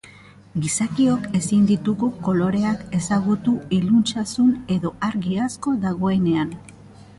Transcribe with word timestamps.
Gizakiok 0.61 1.27
ezin 1.39 1.67
ditugu 1.71 2.09
koloreak 2.29 2.81
ezagutu 3.01 3.55
iluntasun 3.81 4.51
edo 4.79 4.95
argi 5.11 5.39
asko 5.45 5.75
dagoenean. 5.87 6.61